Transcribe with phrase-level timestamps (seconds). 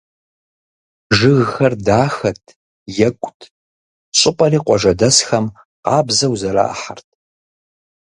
[1.17, 2.43] Жыгхэр дахэт,
[3.07, 3.41] екӏут,
[4.17, 5.45] щӏыпӏэри къуажэдэсхэм
[5.83, 7.07] къабзэу зэрахьэрт.